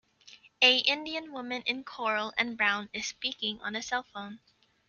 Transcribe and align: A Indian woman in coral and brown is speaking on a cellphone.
A 0.63 0.77
Indian 0.79 1.31
woman 1.31 1.61
in 1.67 1.83
coral 1.83 2.33
and 2.35 2.57
brown 2.57 2.89
is 2.91 3.05
speaking 3.05 3.61
on 3.61 3.75
a 3.75 3.81
cellphone. 3.81 4.39